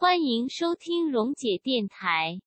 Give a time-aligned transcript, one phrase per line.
[0.00, 2.38] 欢迎收听溶解电台。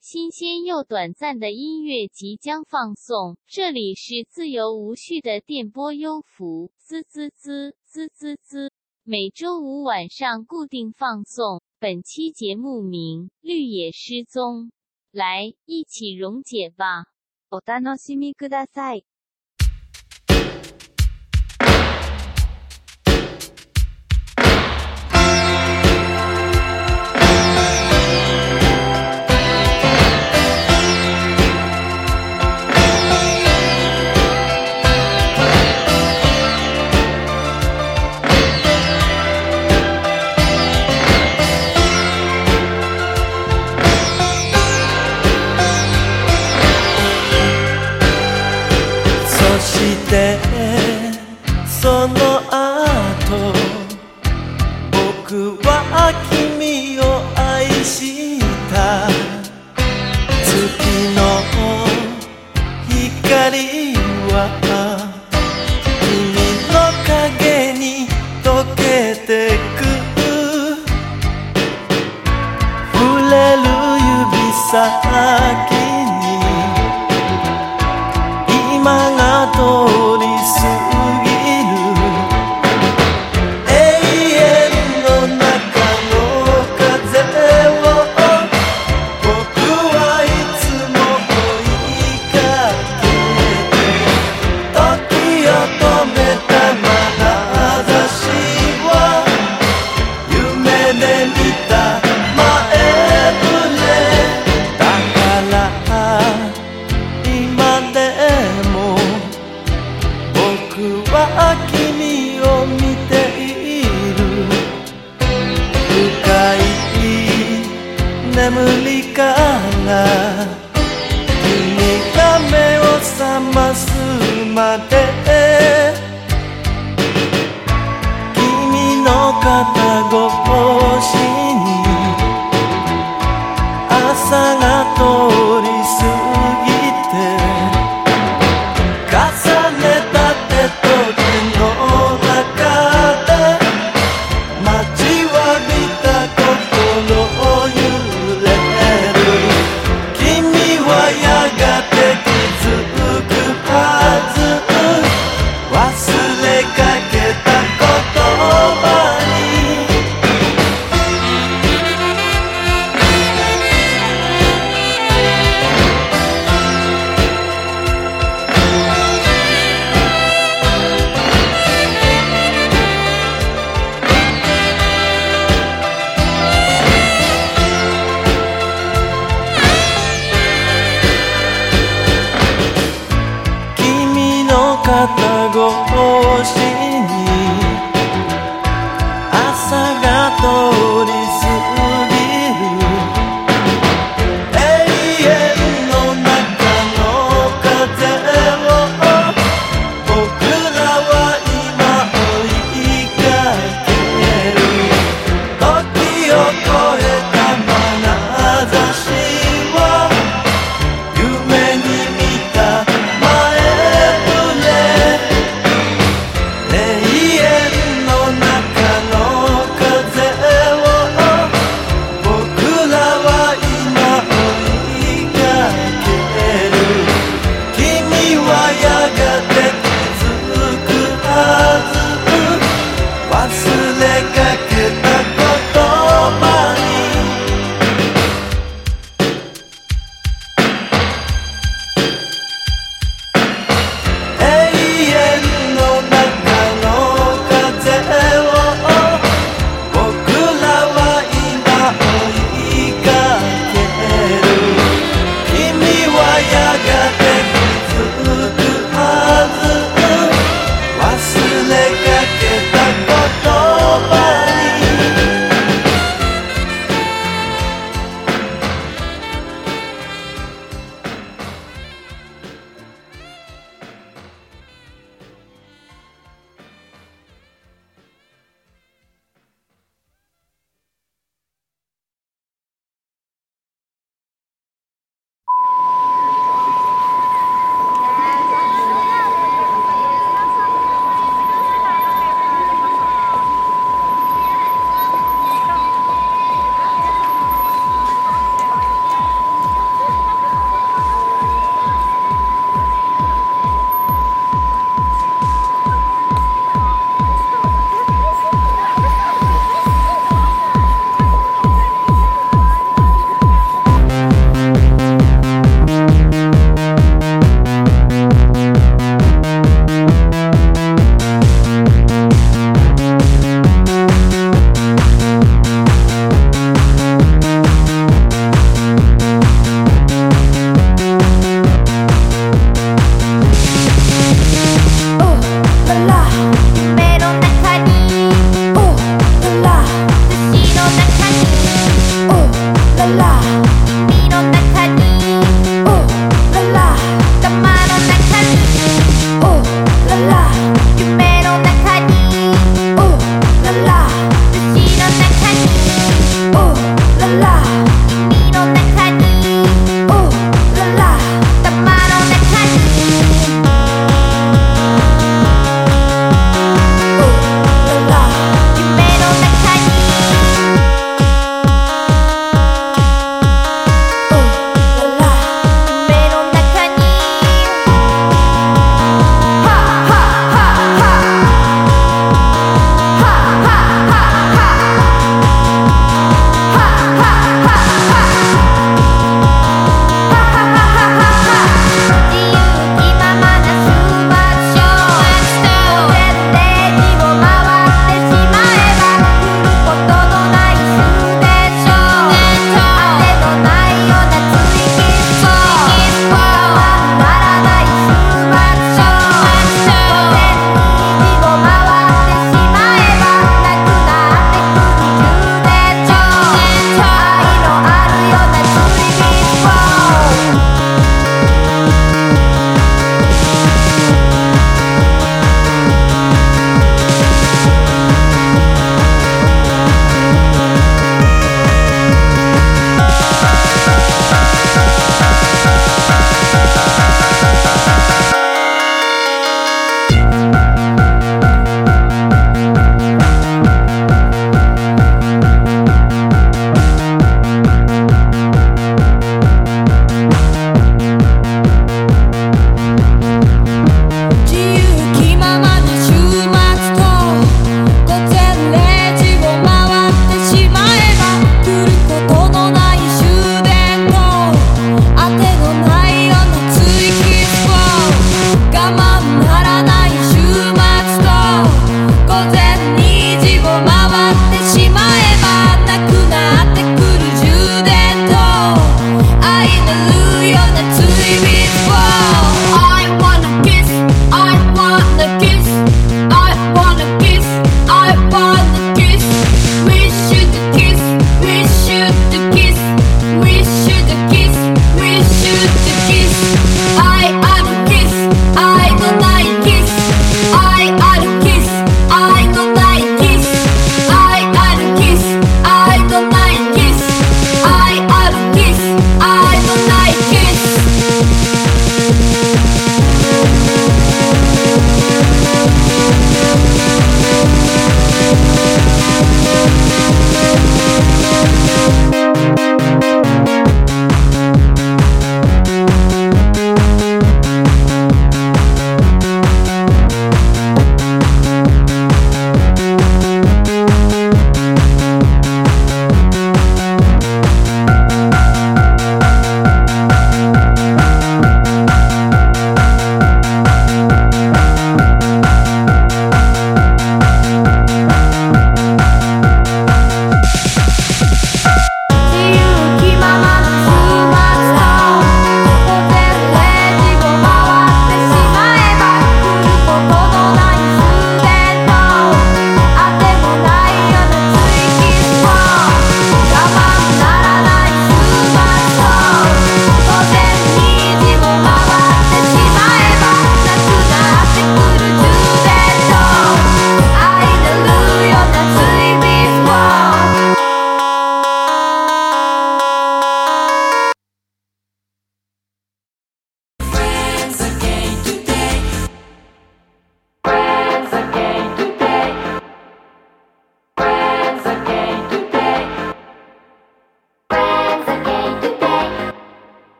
[0.00, 8.72] 新鲜又短暂的音乐即将放送，这里是自由无序的电波优抚，滋滋滋，滋滋滋。
[9.04, 11.62] 每周五晚上固定放送。
[11.78, 14.64] 本期节目名《绿野失踪》，
[15.12, 17.04] 来一起溶解吧。
[17.50, 19.04] お楽しみください。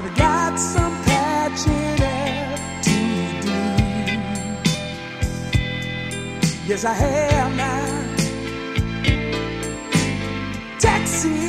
[0.00, 2.98] I've got some patching up to
[3.42, 3.58] do.
[6.68, 8.04] Yes, I have now.
[10.78, 11.40] Taxi,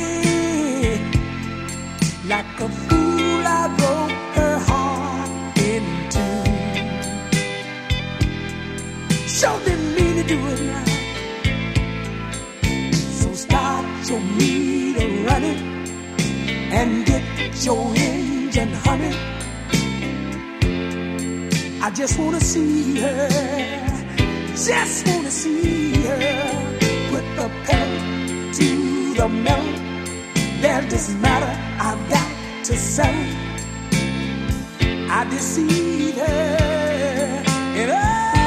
[2.26, 6.42] like a fool, I broke her heart in two.
[9.28, 10.84] Sure didn't mean to do it now.
[13.20, 15.60] So start your meter running
[16.72, 17.22] and get
[17.64, 17.94] your
[18.50, 19.14] engine honey.
[21.80, 23.28] I just wanna see her,
[24.56, 26.18] just wanna see her.
[27.10, 29.72] Put the pedal to the metal.
[30.60, 32.30] There doesn't matter, I've got
[32.64, 33.14] to sell.
[35.18, 37.42] I deceive her,
[37.80, 38.39] and I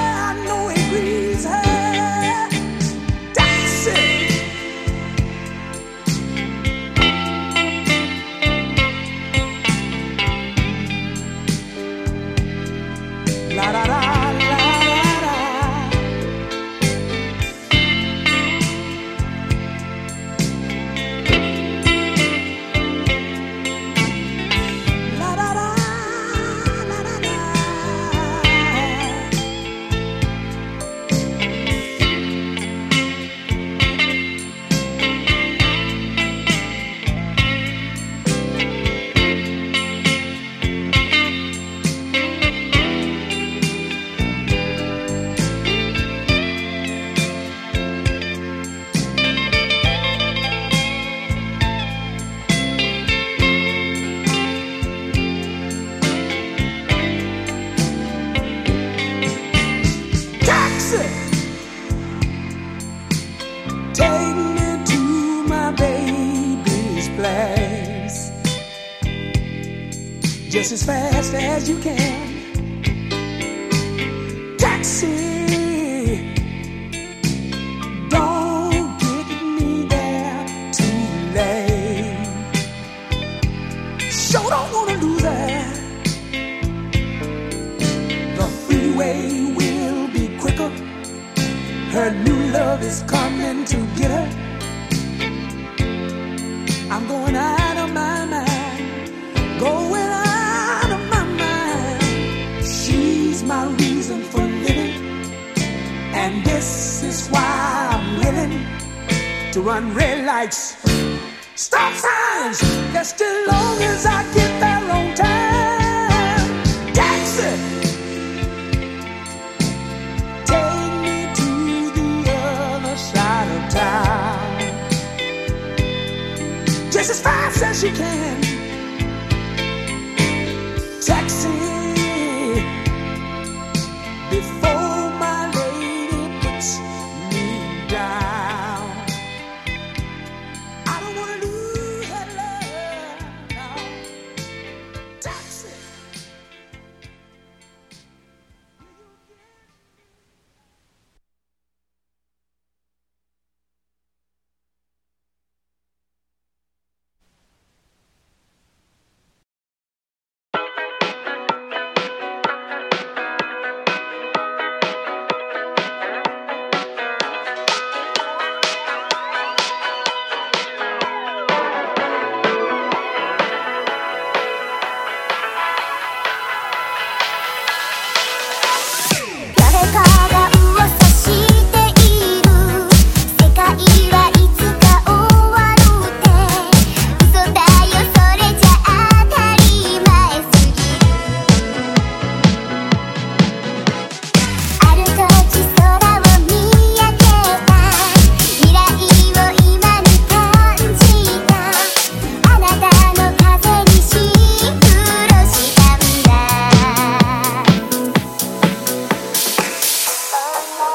[127.03, 128.62] just as fast as you can.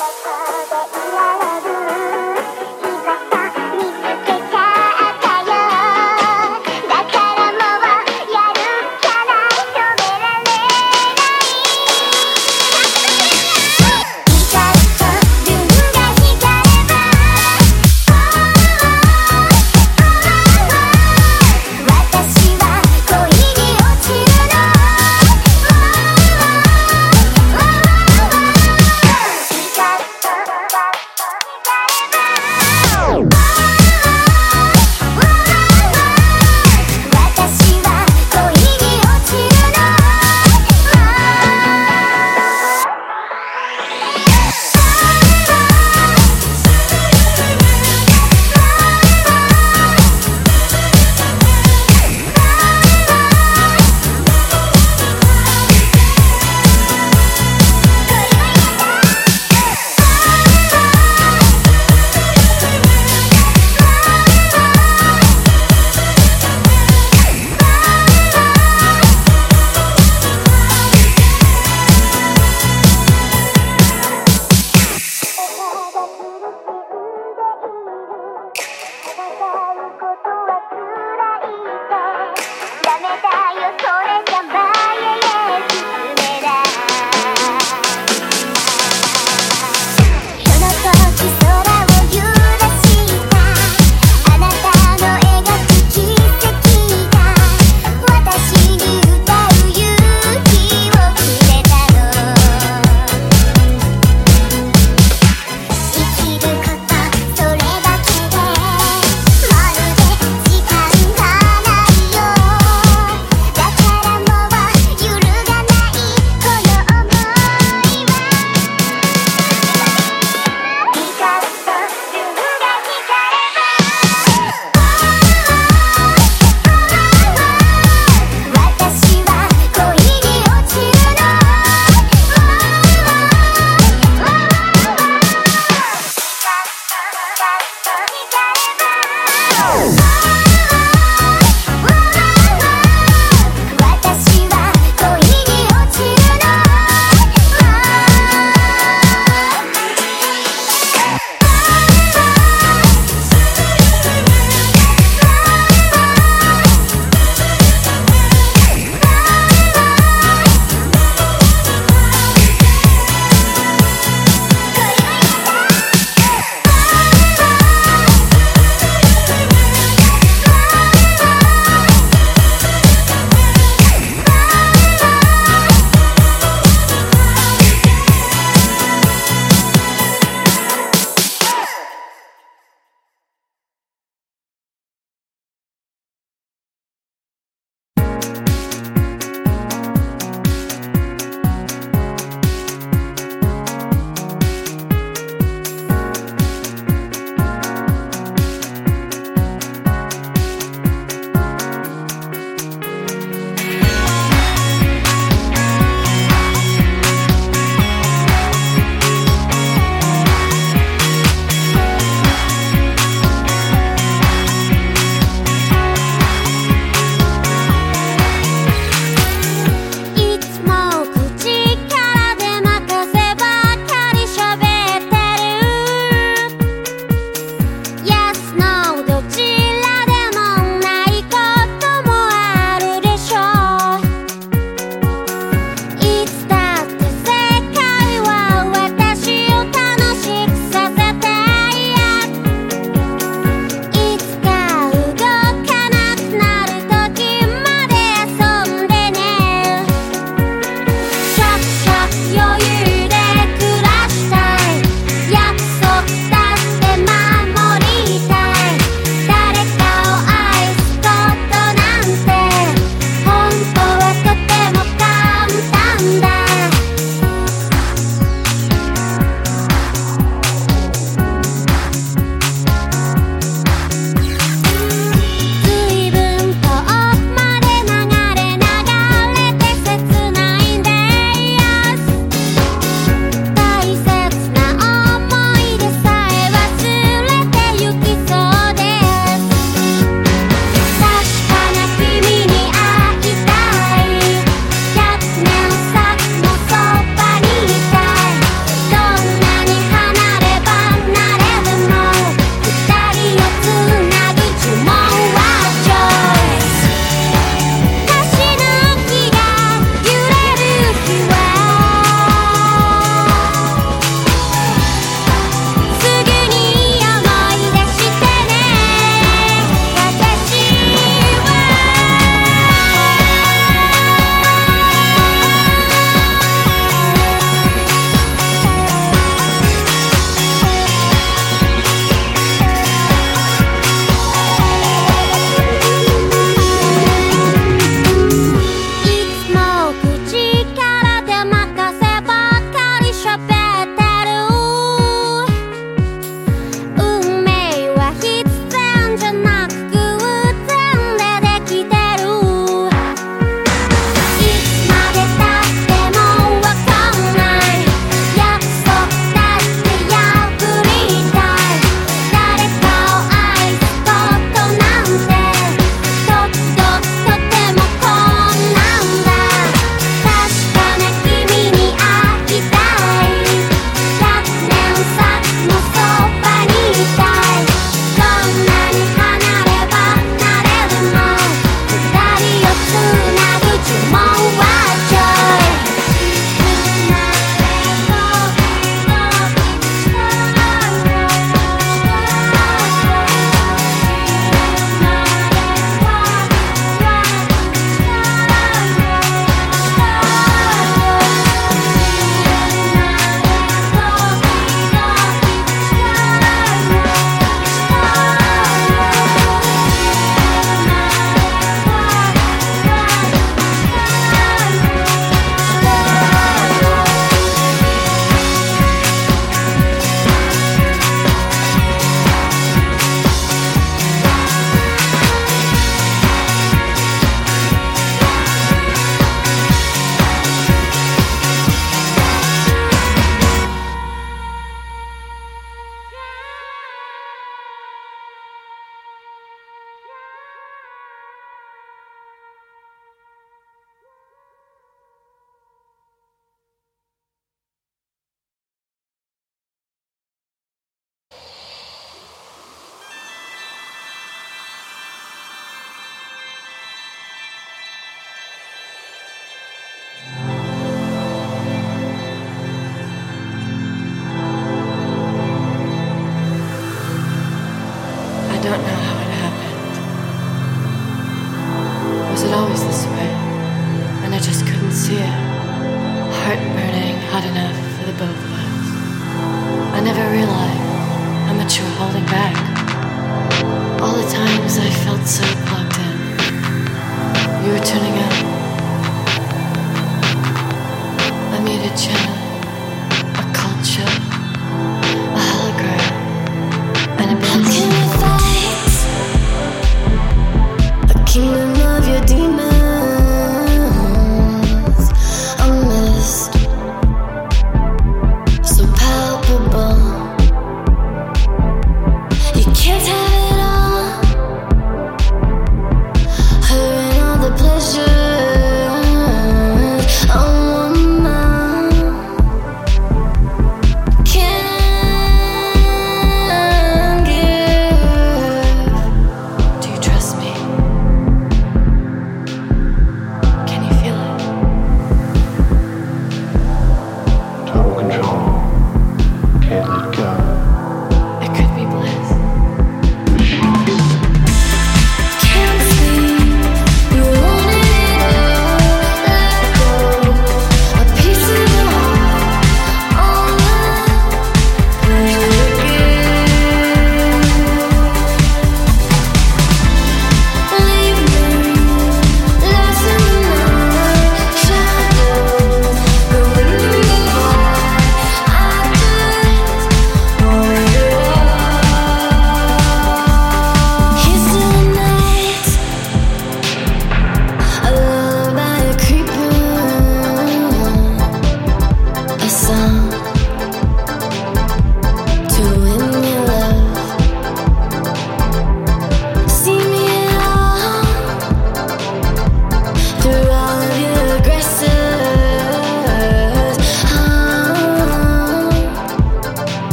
[0.00, 0.39] 私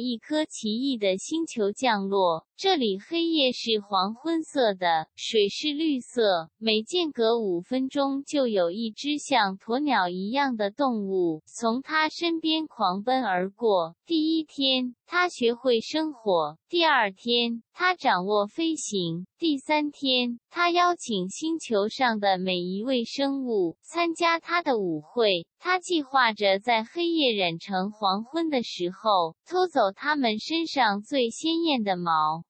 [0.00, 13.94] 一颗奇异的星球降落，这里黑夜是黄昏色的，水是绿色，每间隔五分钟就有一只像鸵鸟一样的动物从他身边狂奔而过。
[14.06, 25.48] 第一天，他学会生火；第二天，他掌握飞行；第三天，他邀请星球上的每一位生物参加他的舞会。
[25.58, 32.44] 他计划着在黑夜染成黄昏的时候，偷走他们身上最鲜艳的毛。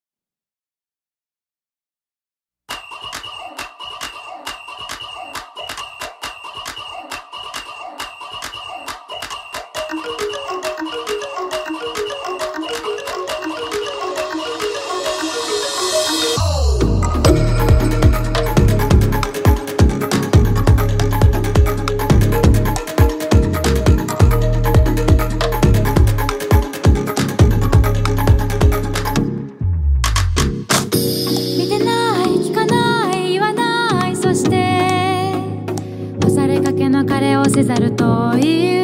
[37.40, 38.80] をせざるといい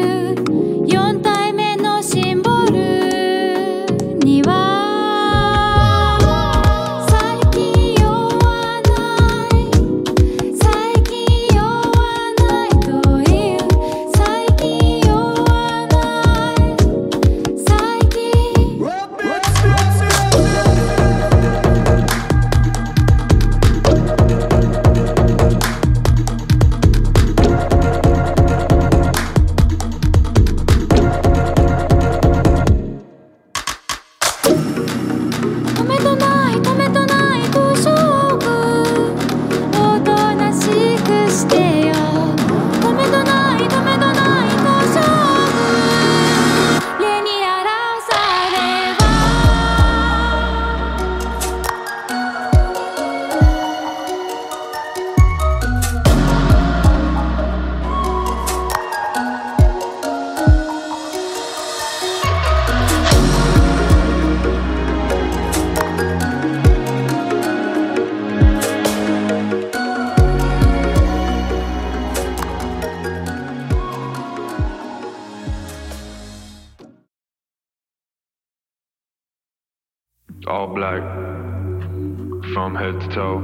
[82.54, 83.40] from head to toe.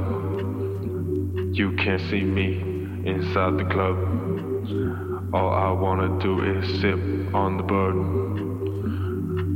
[1.51, 2.61] You can't see me
[3.05, 3.97] inside the club.
[5.33, 6.99] All I wanna do is sip
[7.35, 7.95] on the bird.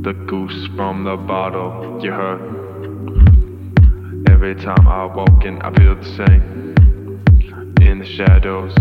[0.04, 2.40] The goose from the bottle, you heard.
[4.28, 6.74] Every time I walk in, I feel the same.
[7.80, 8.76] In the shadows,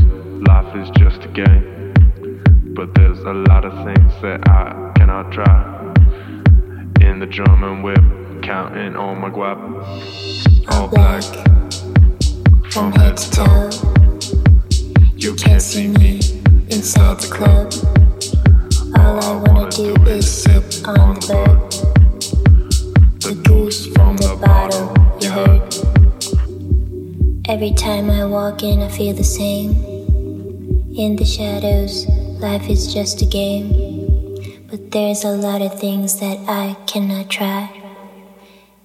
[0.48, 1.94] life is just a game.
[2.76, 5.94] But there's a lot of things that I cannot try.
[7.02, 9.60] In the German whip, counting on my guap.
[10.72, 11.22] All black,
[12.72, 13.70] from head to toe.
[15.18, 16.22] You can't see me
[16.70, 17.74] inside the club.
[18.98, 21.60] All I wanna do is sip on the bird.
[23.20, 25.64] The goose from the bottle, you heard.
[27.50, 29.72] Every time I walk in, I feel the same.
[30.96, 32.08] In the shadows,
[32.40, 33.68] life is just a game.
[34.70, 37.87] But there's a lot of things that I cannot try.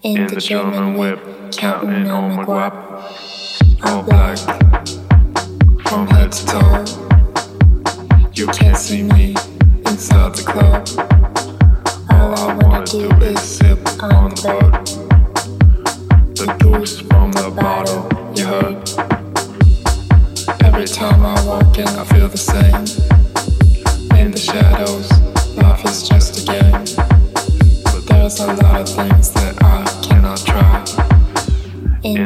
[0.04, 1.20] In, the, German whip,
[1.52, 2.74] counting on my guap.
[3.84, 4.36] All black,
[5.86, 6.84] from head to toe.
[8.34, 9.36] You can't see me
[9.86, 10.88] inside the club.
[12.10, 14.86] All I wanna do is sip on the bird.
[16.34, 18.82] The goose from the bottle, you heard.
[20.64, 22.86] Every time I walk in, I feel the same.
[24.18, 25.08] In the shadows,
[25.56, 26.86] life is just a game.
[27.84, 29.51] But there's a lot of things that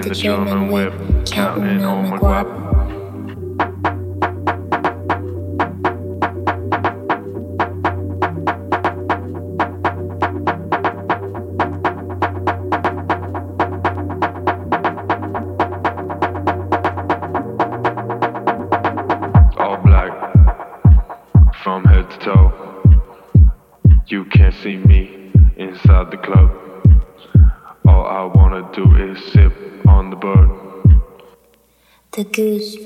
[0.08, 0.92] the German whip,
[1.26, 2.85] counting on my guap.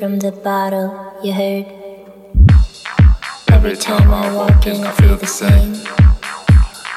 [0.00, 0.88] From the bottle,
[1.22, 1.66] you heard.
[3.52, 5.74] Every time I walk in, I feel the same.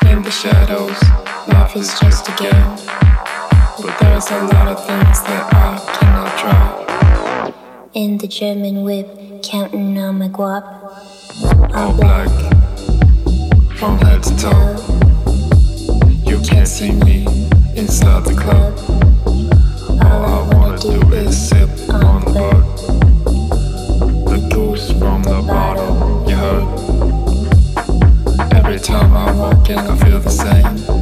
[0.10, 0.98] In the shadows,
[1.50, 2.78] life is just a game.
[3.82, 7.54] But there's a lot of things that I cannot try.
[7.94, 10.64] In the German whip, counting on my guap.
[11.76, 12.32] All black,
[13.76, 14.78] from head to toe.
[16.26, 17.26] You can't see me
[17.76, 18.80] inside the club.
[20.02, 22.73] All I wanna do is sip on the bird.
[24.74, 26.64] From the bottle, you heard.
[28.56, 30.93] Every time I walk in, I feel the same.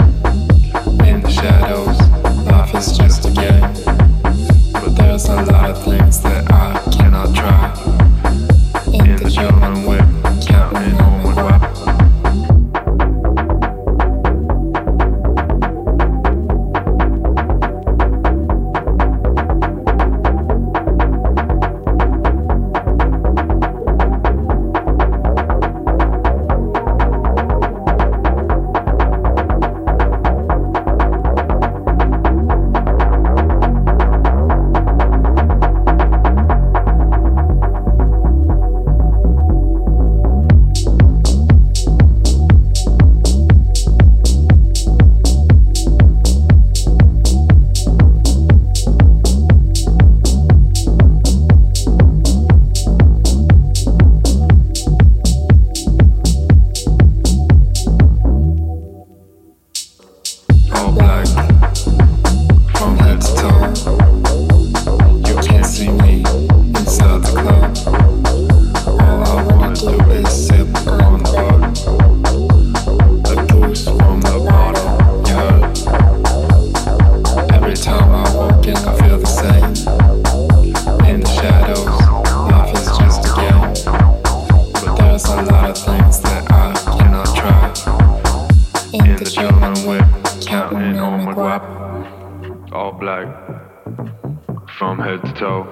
[95.41, 95.65] Toe.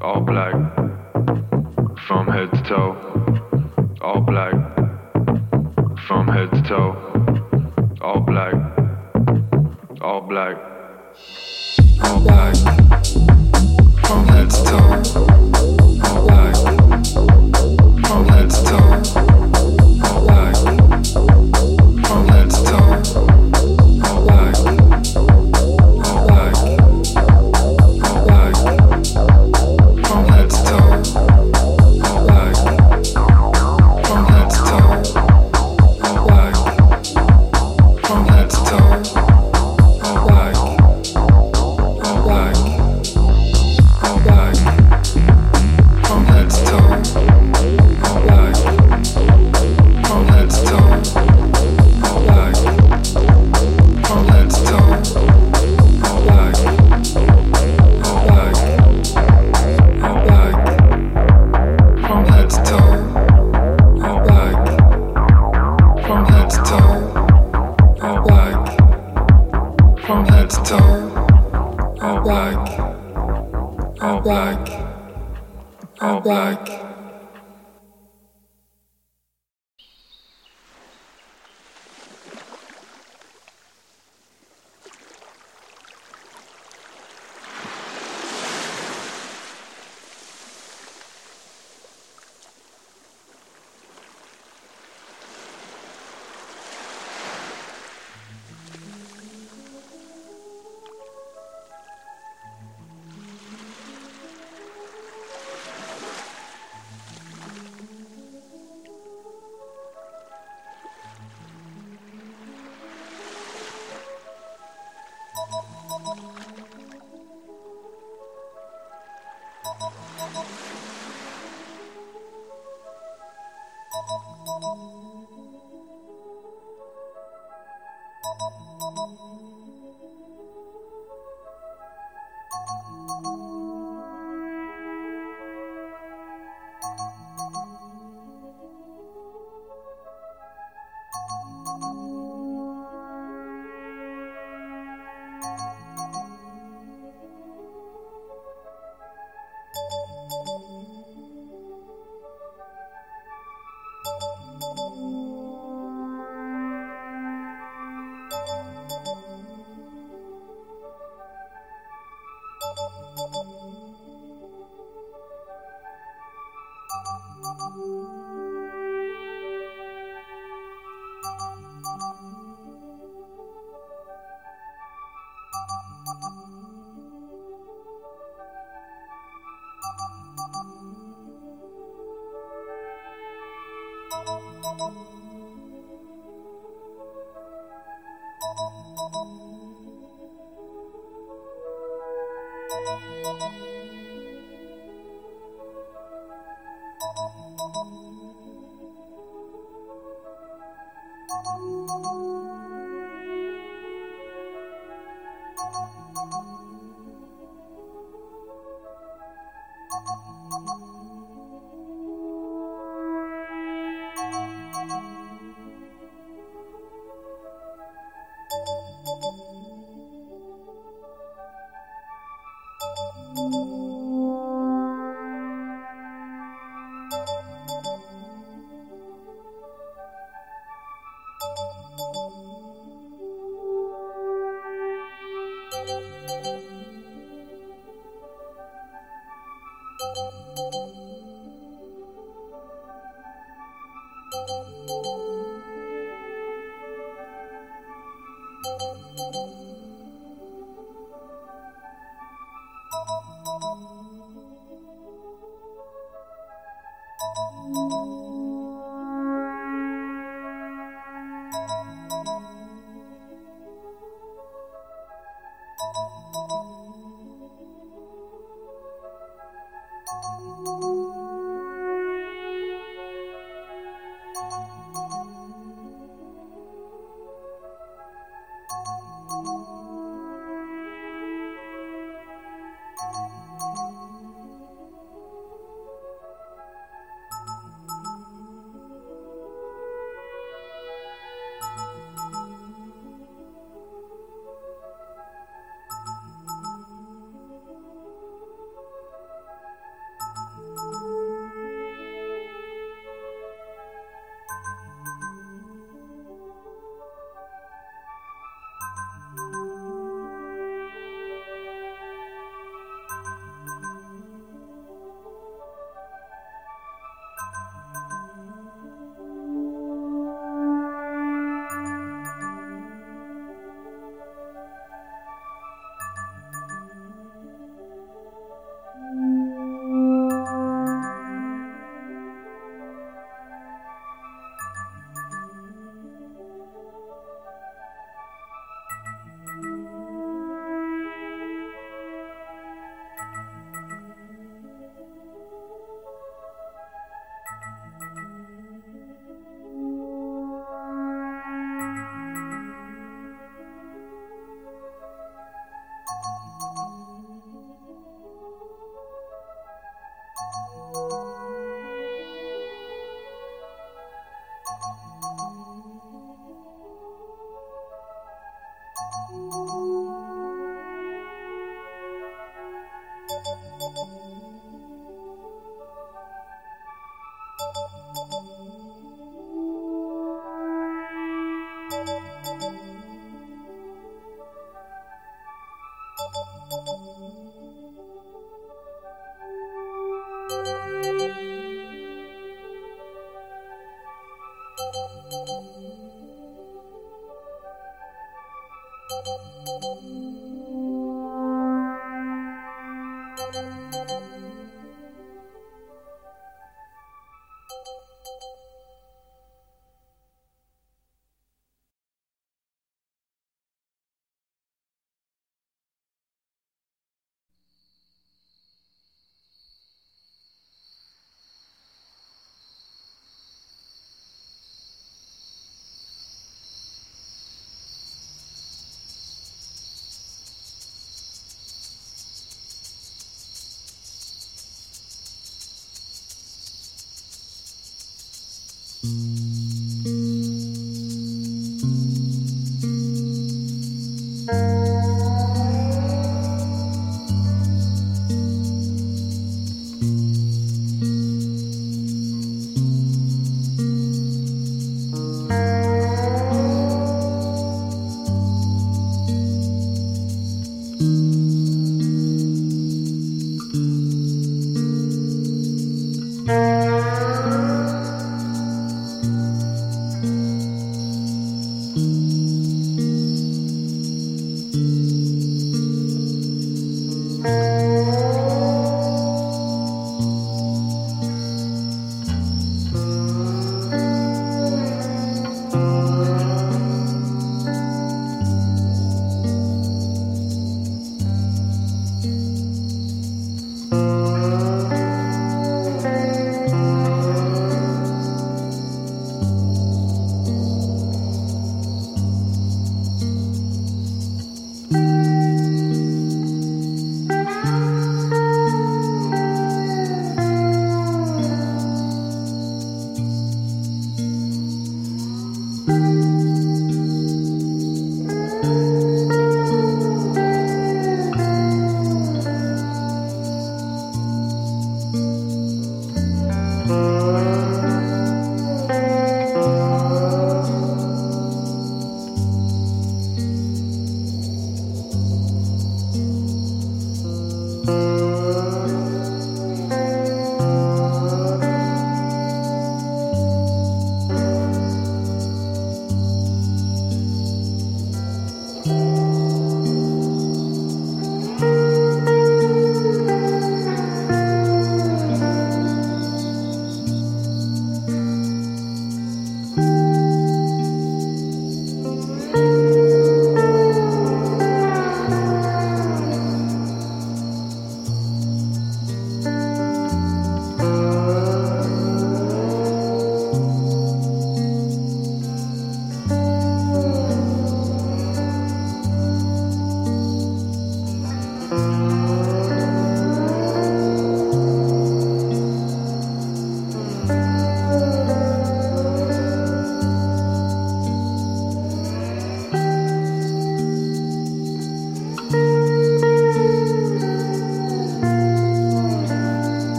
[0.00, 0.54] All black,
[2.06, 2.96] from head to toe.
[4.00, 4.54] All black,
[6.06, 6.94] from head to toe.
[8.00, 8.54] All black,
[10.00, 10.56] all black,
[12.04, 12.54] all black,
[14.04, 15.29] from head to toe.